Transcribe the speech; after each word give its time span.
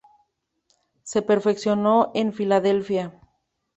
Se 1.03 1.21
perfeccionó 1.21 2.09
en 2.15 2.33
Filadelfia. 2.33 3.21